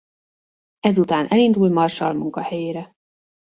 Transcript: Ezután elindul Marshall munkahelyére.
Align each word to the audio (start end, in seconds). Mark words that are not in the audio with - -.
Ezután 0.79 1.27
elindul 1.27 1.69
Marshall 1.69 2.13
munkahelyére. 2.13 2.93